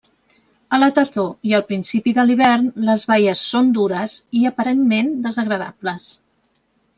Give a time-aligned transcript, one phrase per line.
[0.75, 6.11] A la tardor i al principi de l'hivern, les baies són dures i aparentment desagradables.